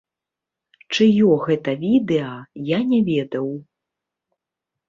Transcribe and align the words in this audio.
Чыё 0.95 1.31
гэта 1.45 1.71
відэа, 1.85 2.33
я 2.71 2.79
не 2.95 2.99
ведаў. 3.11 3.47